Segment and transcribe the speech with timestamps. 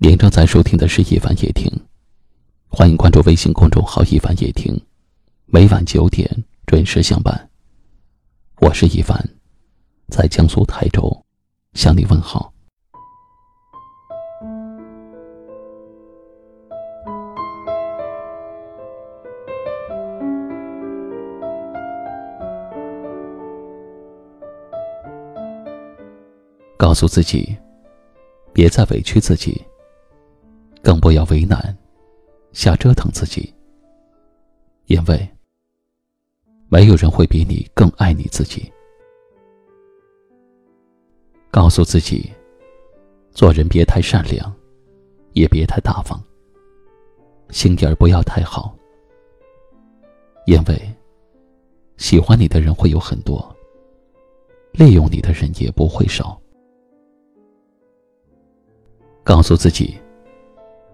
[0.00, 1.68] 您正在收听的是《一凡夜听》，
[2.68, 4.80] 欢迎关注微信公众号“一凡夜听”，
[5.46, 7.50] 每晚九点准时相伴。
[8.60, 9.28] 我是一凡，
[10.06, 11.24] 在江苏台州
[11.74, 12.52] 向你问好。
[26.76, 27.56] 告诉自己，
[28.52, 29.60] 别再委屈自己。
[30.82, 31.76] 更不要为难，
[32.52, 33.52] 瞎折腾自己。
[34.86, 35.28] 因为
[36.68, 38.72] 没有人会比你更爱你自己。
[41.50, 42.32] 告诉自己，
[43.32, 44.50] 做人别太善良，
[45.32, 46.18] 也别太大方，
[47.50, 48.74] 心眼儿不要太好。
[50.46, 50.94] 因为
[51.98, 53.54] 喜欢你的人会有很多，
[54.72, 56.40] 利用你的人也不会少。
[59.22, 59.98] 告诉自己。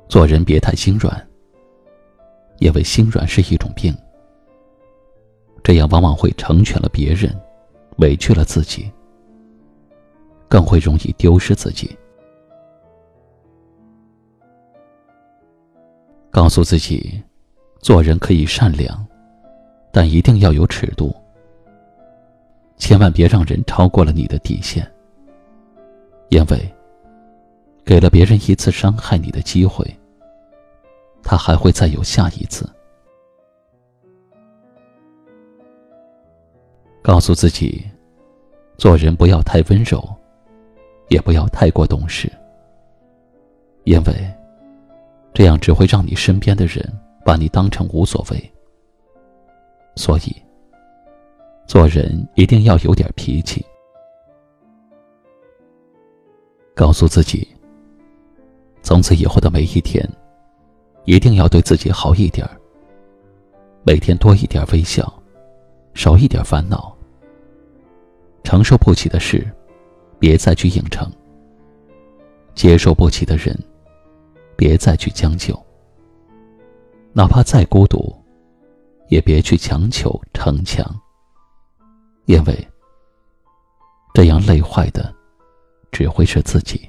[0.09, 1.29] 做人别太心软，
[2.59, 3.95] 因为心软是一种病。
[5.63, 7.35] 这样往往会成全了别人，
[7.97, 8.91] 委屈了自己，
[10.49, 11.97] 更会容易丢失自己。
[16.31, 17.23] 告诉自己，
[17.79, 19.07] 做人可以善良，
[19.91, 21.15] 但一定要有尺度，
[22.77, 24.87] 千万别让人超过了你的底线，
[26.29, 26.74] 因为。
[27.85, 29.85] 给了别人一次伤害你的机会，
[31.23, 32.69] 他还会再有下一次。
[37.03, 37.85] 告诉自己，
[38.79, 40.03] 做人不要太温柔，
[41.09, 42.33] 也不要太过懂事，
[43.85, 44.35] 因为
[45.35, 46.83] 这样只会让你身边的人
[47.23, 48.53] 把你当成无所谓。
[49.97, 50.35] 所以，
[51.67, 53.65] 做人一定要有点脾气。
[56.75, 57.47] 告诉自己。
[58.85, 60.07] 从此以后的每一天，
[61.07, 62.61] 一定要对自己好一点儿。
[63.83, 65.11] 每天多一点微笑，
[65.95, 66.95] 少一点烦恼。
[68.43, 69.51] 承受不起的事，
[70.19, 71.11] 别再去应承；
[72.55, 73.59] 接受不起的人，
[74.55, 75.59] 别再去将就。
[77.15, 78.15] 哪怕再孤独，
[79.09, 80.85] 也别去强求逞强，
[82.27, 82.69] 因为
[84.13, 85.11] 这样累坏的，
[85.91, 86.87] 只会是自己。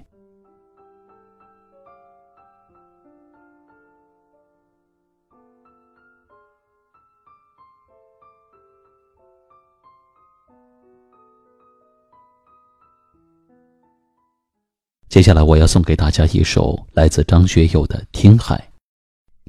[15.15, 18.57] 接下来我要送给大家一首来自张学友的《听海》，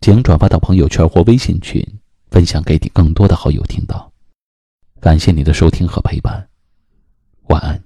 [0.01, 1.85] 请转发到朋友圈或微信群，
[2.31, 4.13] 分享给你更多的好友听到。
[5.01, 6.49] 感谢你的收听和陪伴，
[7.49, 7.86] 晚安。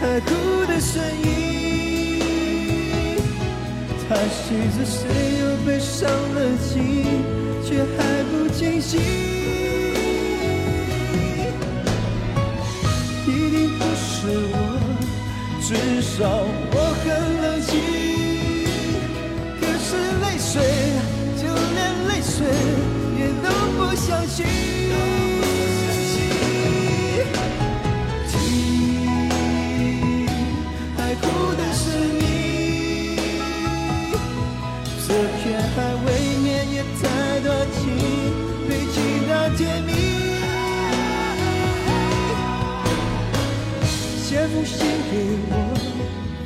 [0.00, 0.28] 海哭
[0.66, 1.26] 的声音，
[4.08, 4.98] 它随着谁
[5.40, 6.76] 又被伤了心，
[7.64, 7.96] 却还
[8.30, 9.00] 不清醒。
[13.26, 14.16] 一定不是
[14.50, 14.54] 我，
[15.60, 15.68] 至
[16.00, 16.16] 少
[16.72, 17.06] 我很
[17.42, 17.70] 冷静。
[19.60, 19.88] 可是
[20.22, 20.54] 泪水，
[21.36, 21.42] 就
[21.74, 22.36] 连泪水
[23.18, 23.46] 也都
[23.76, 24.38] 不相信。
[44.64, 44.78] 写封信
[45.10, 45.12] 给
[45.50, 45.52] 我，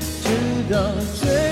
[0.00, 0.26] 直
[0.72, 0.74] 到
[1.14, 1.51] 最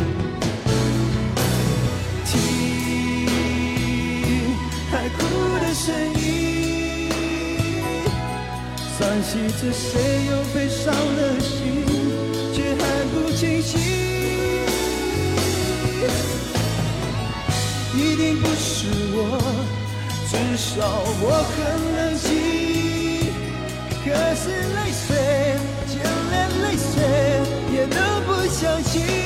[9.31, 11.85] 记着谁又被伤了心，
[12.53, 12.83] 却还
[13.13, 13.79] 不清醒。
[17.95, 19.39] 一定不是我，
[20.27, 20.83] 至少
[21.21, 21.55] 我很
[21.95, 22.27] 冷静。
[24.03, 24.05] 可
[24.35, 24.43] 是
[24.75, 25.09] 泪水，
[25.87, 25.93] 就
[26.29, 26.91] 连泪水
[27.71, 27.95] 也都
[28.25, 29.20] 不相信。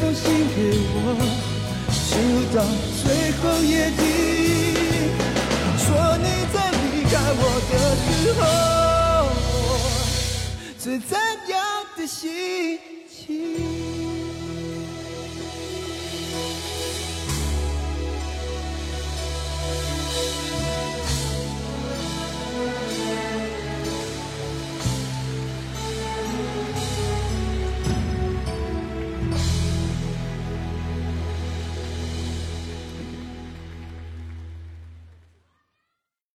[0.00, 0.24] 封信
[0.56, 0.58] 给
[0.94, 0.96] 我，
[1.92, 2.10] 直
[2.56, 2.58] 到
[3.02, 4.02] 最后夜底。
[5.76, 5.86] 说
[6.16, 6.24] 你
[6.54, 7.72] 在离开我的
[8.06, 8.08] 时
[8.40, 8.42] 候
[10.78, 11.12] 是怎
[11.50, 11.54] 样
[11.98, 13.99] 的心情？